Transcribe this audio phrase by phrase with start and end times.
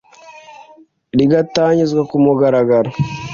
[1.17, 2.89] rigatangizwa ku mugaragaro